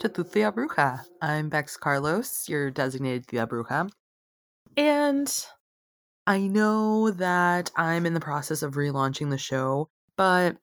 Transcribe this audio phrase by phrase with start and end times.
[0.00, 1.04] to Tu Tía Bruja.
[1.20, 3.90] I'm Bex Carlos, your designated Tia Bruja.
[4.74, 5.46] And
[6.26, 10.56] I know that I'm in the process of relaunching the show, but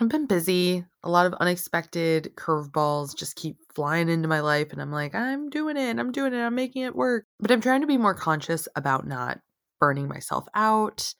[0.00, 0.84] I've been busy.
[1.04, 5.50] A lot of unexpected curveballs just keep flying into my life, and I'm like, I'm
[5.50, 7.26] doing it, I'm doing it, I'm making it work.
[7.38, 9.38] But I'm trying to be more conscious about not
[9.78, 11.14] burning myself out.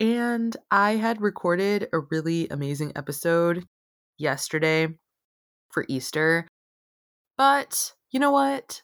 [0.00, 3.64] And I had recorded a really amazing episode
[4.18, 4.88] yesterday
[5.68, 6.48] for Easter.
[7.40, 8.82] But you know what?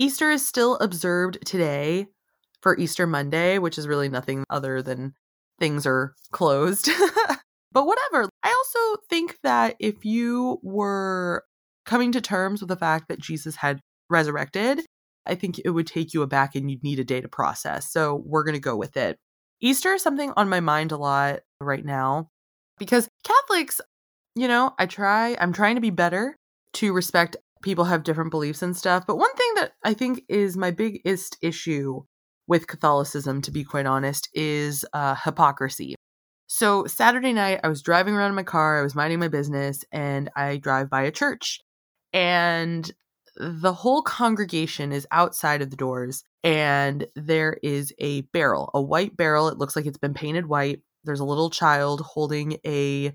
[0.00, 2.08] Easter is still observed today
[2.60, 5.14] for Easter Monday, which is really nothing other than
[5.60, 6.90] things are closed.
[7.72, 8.28] but whatever.
[8.42, 11.44] I also think that if you were
[11.86, 13.78] coming to terms with the fact that Jesus had
[14.10, 14.80] resurrected,
[15.24, 17.88] I think it would take you aback and you'd need a day to process.
[17.88, 19.16] So we're going to go with it.
[19.60, 22.30] Easter is something on my mind a lot right now
[22.80, 23.80] because Catholics
[24.34, 26.36] you know, I try, I'm trying to be better
[26.74, 29.04] to respect people have different beliefs and stuff.
[29.06, 32.02] But one thing that I think is my biggest issue
[32.46, 35.96] with Catholicism, to be quite honest, is uh, hypocrisy.
[36.46, 39.82] So Saturday night, I was driving around in my car, I was minding my business,
[39.90, 41.60] and I drive by a church.
[42.12, 42.88] And
[43.36, 49.16] the whole congregation is outside of the doors, and there is a barrel, a white
[49.16, 49.48] barrel.
[49.48, 50.82] It looks like it's been painted white.
[51.02, 53.14] There's a little child holding a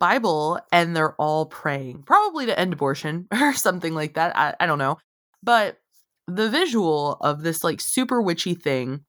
[0.00, 4.36] Bible and they're all praying, probably to end abortion or something like that.
[4.36, 4.98] I, I don't know.
[5.42, 5.78] But
[6.26, 9.04] the visual of this like super witchy thing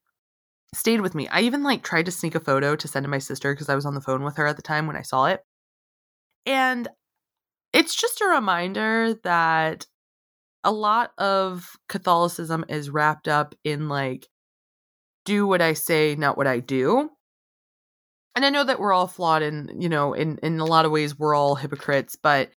[0.75, 1.28] stayed with me.
[1.30, 3.75] I even like tried to sneak a photo to send to my sister because I
[3.75, 5.42] was on the phone with her at the time when I saw it.
[6.45, 6.88] And
[7.73, 9.86] it's just a reminder that
[10.64, 14.27] a lot of Catholicism is wrapped up in like,
[15.26, 17.10] do what I say, not what I do
[18.36, 20.92] and I know that we're all flawed and, you know, in in a lot of
[20.92, 22.52] ways we're all hypocrites, but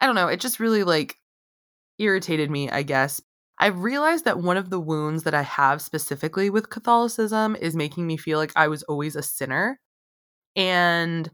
[0.00, 1.16] I don't know, it just really like
[1.98, 3.20] irritated me, I guess.
[3.58, 8.06] I've realized that one of the wounds that I have specifically with Catholicism is making
[8.06, 9.80] me feel like I was always a sinner.
[10.56, 11.30] And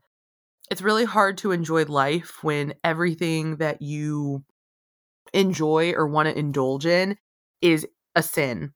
[0.71, 4.45] it's really hard to enjoy life when everything that you
[5.35, 7.17] enjoy or want to indulge in
[7.63, 8.73] is a sin.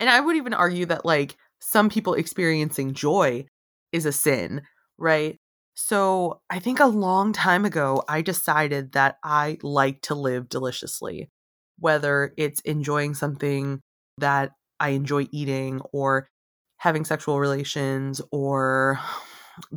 [0.00, 3.46] And I would even argue that like some people experiencing joy
[3.92, 4.62] is a sin,
[4.98, 5.38] right?
[5.74, 11.30] So I think a long time ago, I decided that I like to live deliciously,
[11.78, 13.80] whether it's enjoying something
[14.18, 16.28] that I enjoy eating or
[16.78, 18.98] having sexual relations or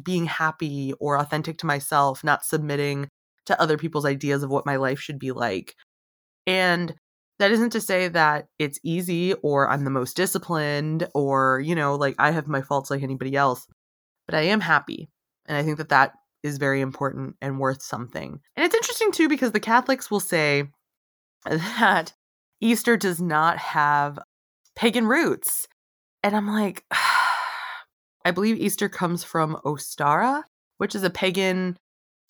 [0.02, 3.08] being happy or authentic to myself, not submitting
[3.46, 5.76] to other people's ideas of what my life should be like.
[6.48, 6.94] And
[7.40, 11.96] that isn't to say that it's easy or I'm the most disciplined or, you know,
[11.96, 13.68] like I have my faults like anybody else
[14.32, 15.10] but I am happy.
[15.46, 18.40] And I think that that is very important and worth something.
[18.56, 20.70] And it's interesting too because the Catholics will say
[21.46, 22.14] that
[22.62, 24.18] Easter does not have
[24.76, 25.68] pagan roots.
[26.24, 26.86] And I'm like,
[28.26, 30.44] I believe Easter comes from Ostara,
[30.78, 31.78] which is a pagan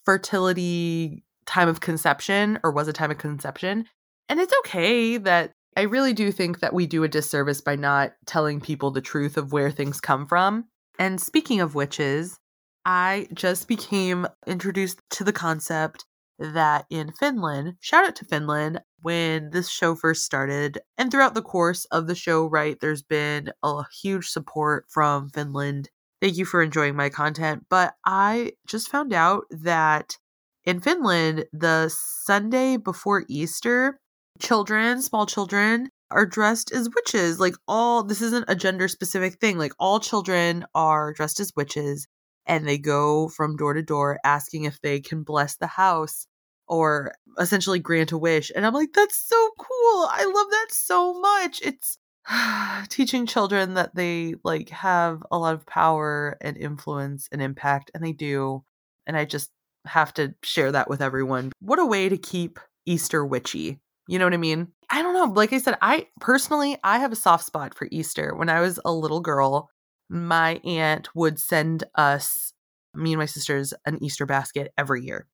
[0.03, 3.85] fertility time of conception or was a time of conception.
[4.27, 8.13] And it's okay that I really do think that we do a disservice by not
[8.25, 10.65] telling people the truth of where things come from.
[11.01, 12.37] And speaking of witches,
[12.85, 16.05] I just became introduced to the concept
[16.37, 21.41] that in Finland, shout out to Finland, when this show first started, and throughout the
[21.41, 25.89] course of the show, right, there's been a huge support from Finland.
[26.21, 27.65] Thank you for enjoying my content.
[27.67, 30.19] But I just found out that
[30.65, 33.99] in Finland, the Sunday before Easter,
[34.39, 37.39] children, small children, are dressed as witches.
[37.39, 39.57] Like all this isn't a gender specific thing.
[39.57, 42.07] Like all children are dressed as witches
[42.45, 46.27] and they go from door to door asking if they can bless the house
[46.67, 48.51] or essentially grant a wish.
[48.55, 50.07] And I'm like, that's so cool.
[50.09, 51.61] I love that so much.
[51.61, 51.97] It's
[52.89, 58.03] teaching children that they like have a lot of power and influence and impact and
[58.03, 58.63] they do.
[59.07, 59.51] And I just
[59.85, 61.51] have to share that with everyone.
[61.59, 63.79] What a way to keep Easter witchy.
[64.07, 64.69] You know what I mean?
[64.91, 65.33] I don't know.
[65.33, 68.35] Like I said, I personally, I have a soft spot for Easter.
[68.35, 69.69] When I was a little girl,
[70.09, 72.51] my aunt would send us,
[72.93, 75.27] me and my sisters, an Easter basket every year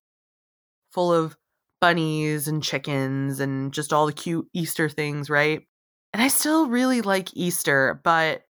[0.92, 1.36] full of
[1.80, 5.62] bunnies and chickens and just all the cute Easter things, right?
[6.12, 8.42] And I still really like Easter, but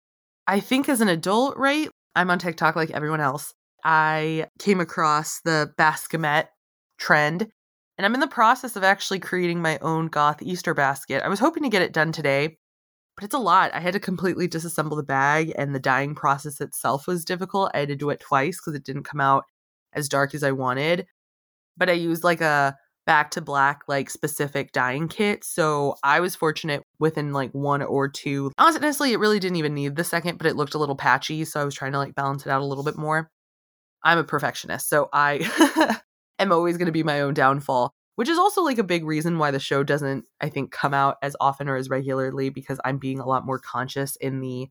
[0.46, 1.88] I think as an adult, right?
[2.14, 3.52] I'm on TikTok like everyone else.
[3.84, 6.46] I came across the Basket
[6.98, 7.48] trend
[7.98, 11.22] and I'm in the process of actually creating my own goth Easter basket.
[11.24, 12.56] I was hoping to get it done today,
[13.16, 13.74] but it's a lot.
[13.74, 17.72] I had to completely disassemble the bag, and the dyeing process itself was difficult.
[17.74, 19.44] I had to do it twice because it didn't come out
[19.92, 21.06] as dark as I wanted.
[21.76, 25.42] But I used like a back to black, like specific dyeing kit.
[25.42, 28.52] So I was fortunate within like one or two.
[28.58, 31.44] Honestly, it really didn't even need the second, but it looked a little patchy.
[31.44, 33.30] So I was trying to like balance it out a little bit more.
[34.04, 35.98] I'm a perfectionist, so I
[36.38, 39.38] am always going to be my own downfall which is also like a big reason
[39.38, 42.98] why the show doesn't i think come out as often or as regularly because i'm
[42.98, 44.68] being a lot more conscious in the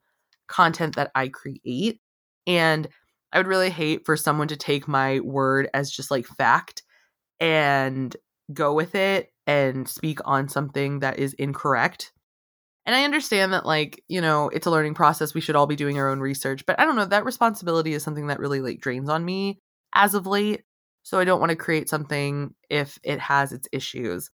[0.48, 2.00] content that i create
[2.46, 2.88] and
[3.32, 6.84] i would really hate for someone to take my word as just like fact
[7.40, 8.16] and
[8.54, 12.12] go with it and speak on something that is incorrect
[12.86, 15.76] and i understand that like you know it's a learning process we should all be
[15.76, 18.80] doing our own research but i don't know that responsibility is something that really like
[18.80, 19.60] drains on me
[19.94, 20.64] as of late
[21.08, 24.30] so I don't want to create something if it has its issues.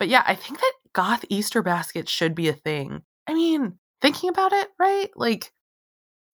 [0.00, 3.02] But yeah, I think that goth Easter baskets should be a thing.
[3.28, 5.10] I mean, thinking about it, right?
[5.14, 5.52] Like,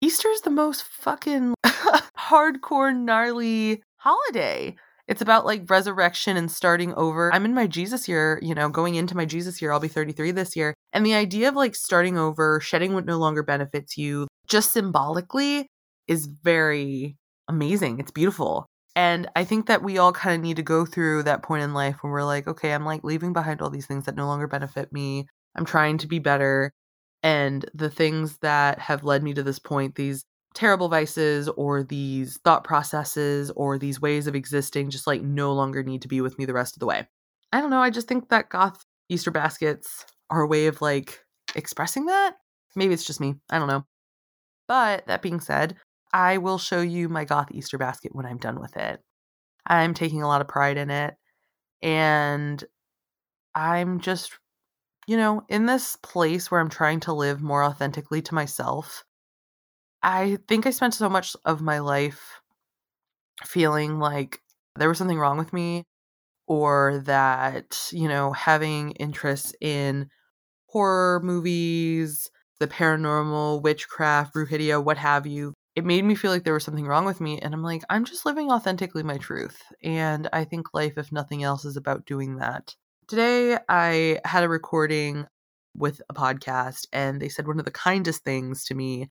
[0.00, 1.52] Easter's the most fucking
[2.18, 4.74] hardcore, gnarly holiday.
[5.06, 7.30] It's about like resurrection and starting over.
[7.34, 9.70] I'm in my Jesus year, you know, going into my Jesus year.
[9.70, 10.72] I'll be 33 this year.
[10.94, 15.66] And the idea of like starting over, shedding what no longer benefits you, just symbolically
[16.06, 17.18] is very
[17.48, 18.00] amazing.
[18.00, 18.66] It's beautiful.
[18.98, 21.72] And I think that we all kind of need to go through that point in
[21.72, 24.48] life when we're like, okay, I'm like leaving behind all these things that no longer
[24.48, 25.28] benefit me.
[25.54, 26.72] I'm trying to be better.
[27.22, 32.40] And the things that have led me to this point, these terrible vices or these
[32.44, 36.36] thought processes or these ways of existing, just like no longer need to be with
[36.36, 37.06] me the rest of the way.
[37.52, 37.80] I don't know.
[37.80, 41.24] I just think that goth Easter baskets are a way of like
[41.54, 42.34] expressing that.
[42.74, 43.36] Maybe it's just me.
[43.48, 43.86] I don't know.
[44.66, 45.76] But that being said,
[46.12, 49.00] I will show you my goth Easter basket when I'm done with it.
[49.66, 51.14] I'm taking a lot of pride in it.
[51.82, 52.62] And
[53.54, 54.38] I'm just,
[55.06, 59.04] you know, in this place where I'm trying to live more authentically to myself.
[60.02, 62.40] I think I spent so much of my life
[63.44, 64.40] feeling like
[64.76, 65.84] there was something wrong with me
[66.46, 70.08] or that, you know, having interests in
[70.68, 76.54] horror movies, the paranormal, witchcraft, brujeria, what have you, it made me feel like there
[76.54, 77.38] was something wrong with me.
[77.38, 79.62] And I'm like, I'm just living authentically my truth.
[79.80, 82.74] And I think life, if nothing else, is about doing that.
[83.06, 85.26] Today, I had a recording
[85.76, 89.08] with a podcast, and they said one of the kindest things to me,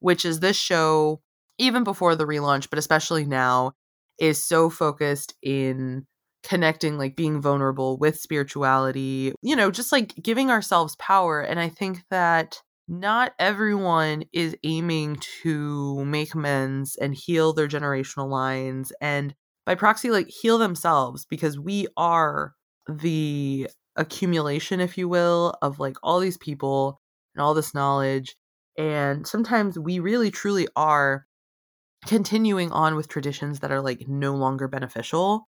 [0.00, 1.20] which is this show,
[1.58, 3.72] even before the relaunch, but especially now,
[4.18, 6.06] is so focused in
[6.42, 11.42] connecting, like being vulnerable with spirituality, you know, just like giving ourselves power.
[11.42, 18.28] And I think that not everyone is aiming to make amends and heal their generational
[18.28, 19.34] lines and
[19.64, 22.54] by proxy like heal themselves because we are
[22.88, 27.00] the accumulation if you will of like all these people
[27.34, 28.36] and all this knowledge.
[28.78, 31.26] And sometimes we really truly are
[32.06, 35.48] continuing on with traditions that are like no longer beneficial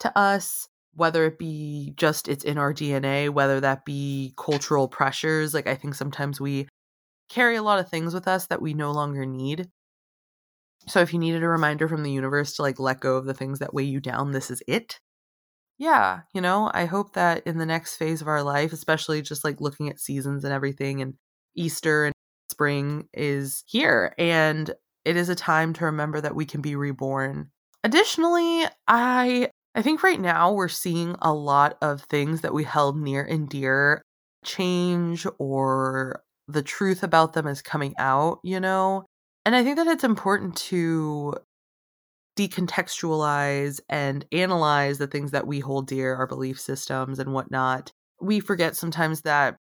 [0.00, 5.54] to us whether it be just it's in our DNA, whether that be cultural pressures.
[5.54, 6.68] Like, I think sometimes we
[7.28, 9.68] carry a lot of things with us that we no longer need.
[10.88, 13.34] So, if you needed a reminder from the universe to like let go of the
[13.34, 14.98] things that weigh you down, this is it.
[15.78, 19.44] Yeah, you know, I hope that in the next phase of our life, especially just
[19.44, 21.14] like looking at seasons and everything, and
[21.56, 22.14] Easter and
[22.50, 24.14] spring is here.
[24.18, 24.70] And
[25.04, 27.50] it is a time to remember that we can be reborn.
[27.82, 32.98] Additionally, I I think right now we're seeing a lot of things that we held
[32.98, 34.02] near and dear
[34.44, 39.04] change or the truth about them is coming out, you know?
[39.46, 41.34] And I think that it's important to
[42.36, 47.92] decontextualize and analyze the things that we hold dear, our belief systems and whatnot.
[48.20, 49.56] We forget sometimes that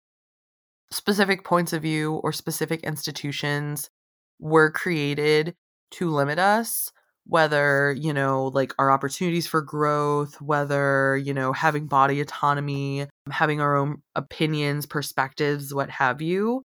[0.92, 3.90] specific points of view or specific institutions
[4.40, 5.56] were created
[5.92, 6.92] to limit us
[7.28, 13.60] whether you know like our opportunities for growth whether you know having body autonomy having
[13.60, 16.62] our own opinions perspectives what have you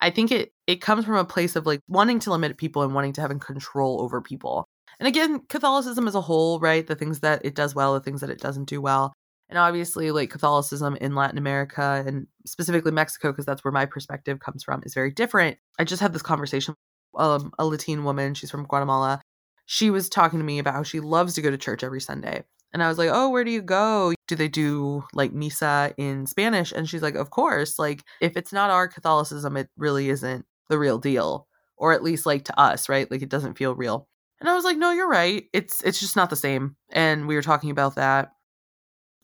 [0.00, 2.94] i think it it comes from a place of like wanting to limit people and
[2.94, 4.66] wanting to have control over people
[4.98, 8.20] and again catholicism as a whole right the things that it does well the things
[8.20, 9.14] that it doesn't do well
[9.48, 14.40] and obviously like catholicism in latin america and specifically mexico because that's where my perspective
[14.40, 16.74] comes from is very different i just had this conversation
[17.14, 18.32] um, a Latin woman.
[18.32, 19.20] She's from Guatemala
[19.66, 22.44] she was talking to me about how she loves to go to church every Sunday.
[22.72, 24.14] And I was like, "Oh, where do you go?
[24.28, 27.78] Do they do like misa in Spanish?" And she's like, "Of course.
[27.78, 32.26] Like if it's not our Catholicism, it really isn't the real deal, or at least
[32.26, 33.10] like to us, right?
[33.10, 34.08] Like it doesn't feel real."
[34.40, 35.44] And I was like, "No, you're right.
[35.52, 38.32] It's it's just not the same." And we were talking about that.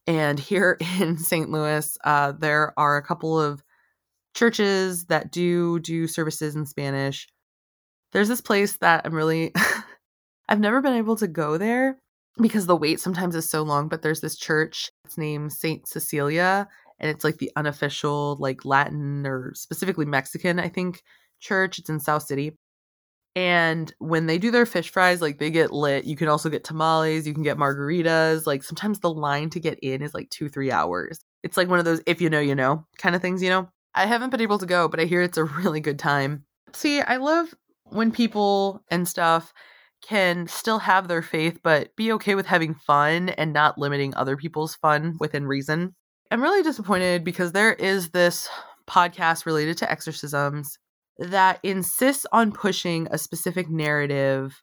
[0.07, 1.51] And here in St.
[1.51, 3.63] Louis, uh, there are a couple of
[4.35, 7.29] churches that do do services in Spanish.
[8.13, 9.53] There's this place that I'm really
[10.49, 11.99] I've never been able to go there
[12.39, 14.91] because the wait sometimes is so long, but there's this church.
[15.05, 16.69] It's named Saint Cecilia
[17.01, 21.03] and it's like the unofficial like Latin or specifically Mexican, I think,
[21.41, 21.79] church.
[21.79, 22.57] It's in South City.
[23.37, 26.05] And when they do their fish fries, like they get lit.
[26.05, 28.47] You can also get tamales, you can get margaritas.
[28.47, 31.21] Like sometimes the line to get in is like two, three hours.
[31.45, 33.69] It's like one of those if you know, you know kind of things, you know?
[33.95, 36.45] I haven't been able to go, but I hear it's a really good time.
[36.73, 39.53] See, I love when people and stuff
[40.07, 44.37] can still have their faith, but be okay with having fun and not limiting other
[44.37, 45.95] people's fun within reason.
[46.31, 48.49] I'm really disappointed because there is this
[48.89, 50.79] podcast related to exorcisms
[51.19, 54.63] that insists on pushing a specific narrative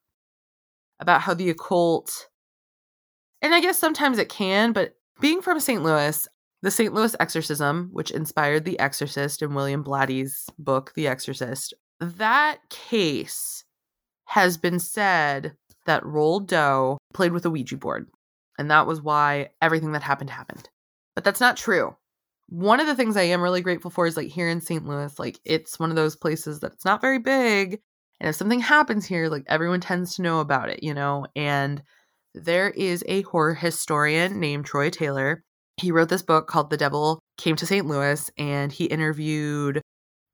[0.99, 2.27] about how the occult,
[3.41, 5.83] and I guess sometimes it can, but being from St.
[5.83, 6.27] Louis,
[6.61, 6.93] the St.
[6.93, 13.64] Louis exorcism, which inspired The Exorcist and William Blatty's book, The Exorcist, that case
[14.25, 15.55] has been said
[15.85, 18.07] that Roland Doe played with a Ouija board.
[18.57, 20.69] And that was why everything that happened happened.
[21.13, 21.95] But that's not true.
[22.47, 24.85] One of the things I am really grateful for is like here in St.
[24.85, 27.79] Louis, like it's one of those places that it's not very big.
[28.19, 31.25] And if something happens here, like everyone tends to know about it, you know?
[31.35, 31.81] And
[32.33, 35.43] there is a horror historian named Troy Taylor.
[35.77, 37.85] He wrote this book called The Devil Came to St.
[37.85, 39.81] Louis and he interviewed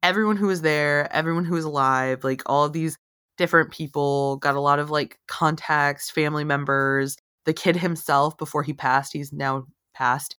[0.04, 2.98] everyone who was there, everyone who was alive, like all these
[3.42, 8.72] different people, got a lot of like contacts, family members, the kid himself before he
[8.72, 10.38] passed, he's now passed.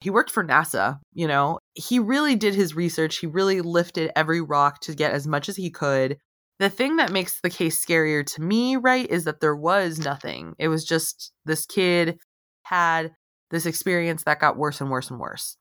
[0.00, 1.58] He worked for NASA, you know.
[1.74, 3.18] He really did his research.
[3.18, 6.18] He really lifted every rock to get as much as he could.
[6.60, 10.54] The thing that makes the case scarier to me, right, is that there was nothing.
[10.58, 12.18] It was just this kid
[12.62, 13.10] had
[13.50, 15.56] this experience that got worse and worse and worse.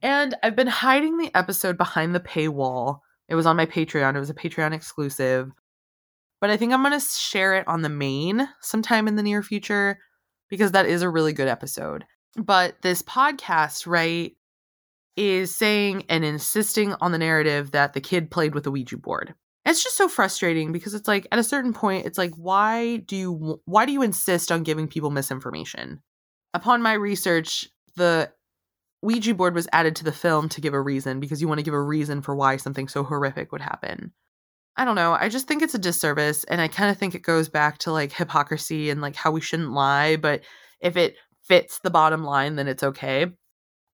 [0.00, 3.00] And I've been hiding the episode behind the paywall.
[3.28, 5.50] It was on my Patreon, it was a Patreon exclusive.
[6.40, 9.42] But I think I'm going to share it on the main sometime in the near
[9.42, 9.98] future
[10.50, 12.04] because that is a really good episode.
[12.36, 14.36] But this podcast, right,
[15.16, 19.34] is saying and insisting on the narrative that the kid played with a Ouija board.
[19.64, 23.16] It's just so frustrating because it's like at a certain point it's like why do
[23.16, 26.00] you why do you insist on giving people misinformation?
[26.54, 28.30] Upon my research, the
[29.06, 31.64] Ouija board was added to the film to give a reason because you want to
[31.64, 34.10] give a reason for why something so horrific would happen.
[34.76, 35.12] I don't know.
[35.12, 37.92] I just think it's a disservice and I kind of think it goes back to
[37.92, 40.42] like hypocrisy and like how we shouldn't lie, but
[40.80, 43.26] if it fits the bottom line, then it's okay.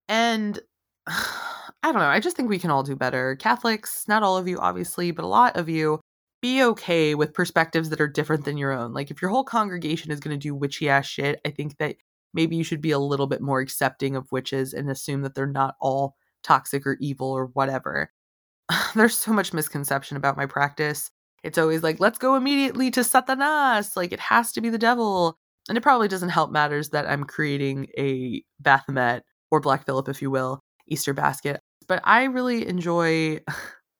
[0.08, 0.58] And
[1.06, 2.06] I don't know.
[2.06, 3.36] I just think we can all do better.
[3.36, 6.00] Catholics, not all of you, obviously, but a lot of you,
[6.40, 8.94] be okay with perspectives that are different than your own.
[8.94, 11.96] Like, if your whole congregation is going to do witchy ass shit, I think that
[12.34, 15.46] maybe you should be a little bit more accepting of witches and assume that they're
[15.46, 18.10] not all toxic or evil or whatever.
[18.94, 21.10] There's so much misconception about my practice.
[21.42, 23.96] It's always like, let's go immediately to Satanas.
[23.96, 25.38] Like, it has to be the devil.
[25.68, 30.22] And it probably doesn't help matters that I'm creating a Baphomet or Black Phillip, if
[30.22, 31.60] you will, Easter basket.
[31.88, 33.40] But I really enjoy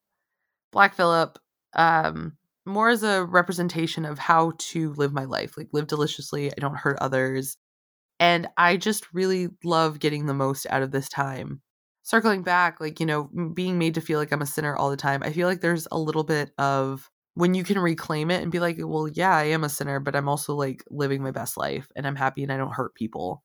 [0.73, 1.39] Black Phillip
[1.75, 6.51] um, more as a representation of how to live my life, like live deliciously.
[6.51, 7.57] I don't hurt others.
[8.23, 11.61] And I just really love getting the most out of this time.
[12.05, 14.97] Circling back, like, you know, being made to feel like I'm a sinner all the
[14.97, 18.53] time, I feel like there's a little bit of when you can reclaim it and
[18.53, 21.57] be like, well, yeah, I am a sinner, but I'm also like living my best
[21.57, 23.43] life and I'm happy and I don't hurt people.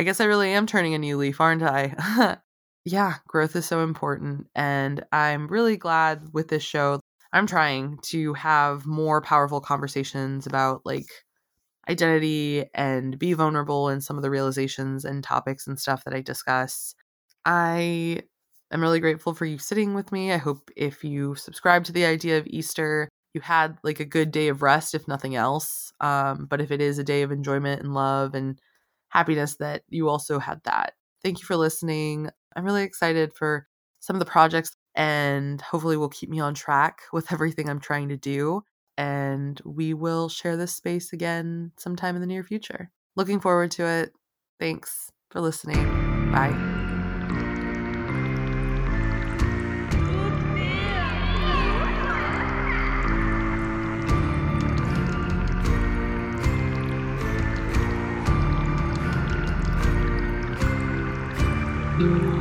[0.00, 2.38] I guess I really am turning a new leaf, aren't I?
[2.84, 4.48] yeah, growth is so important.
[4.56, 6.98] And I'm really glad with this show.
[7.32, 11.06] I'm trying to have more powerful conversations about like
[11.88, 16.20] identity and be vulnerable in some of the realizations and topics and stuff that I
[16.20, 16.94] discuss.
[17.44, 18.22] I
[18.70, 20.32] am really grateful for you sitting with me.
[20.32, 24.30] I hope if you subscribe to the idea of Easter, you had like a good
[24.30, 25.92] day of rest, if nothing else.
[26.00, 28.60] Um, but if it is a day of enjoyment and love and
[29.08, 30.92] happiness, that you also had that.
[31.22, 32.30] Thank you for listening.
[32.54, 33.66] I'm really excited for
[34.00, 38.08] some of the projects and hopefully will keep me on track with everything I'm trying
[38.10, 38.62] to do
[39.02, 42.90] and we will share this space again sometime in the near future.
[43.16, 44.12] Looking forward to it.
[44.60, 46.30] Thanks for listening.
[46.30, 46.72] Bye.
[61.98, 62.31] you.